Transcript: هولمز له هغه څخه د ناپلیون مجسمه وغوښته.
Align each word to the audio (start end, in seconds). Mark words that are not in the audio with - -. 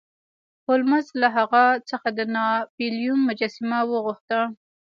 هولمز 0.67 1.07
له 1.21 1.27
هغه 1.37 1.63
څخه 1.89 2.07
د 2.17 2.19
ناپلیون 2.35 3.19
مجسمه 3.29 3.79
وغوښته. 3.91 4.39